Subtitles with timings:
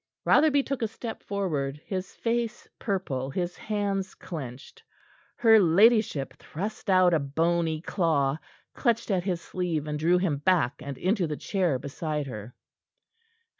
[0.25, 4.81] Rotherby took a step forward, his face purple, his hands clenched.
[5.35, 8.39] Her ladyship thrust out a bony claw,
[8.73, 12.55] clutched at his sleeve, and drew him back and into the chair beside her.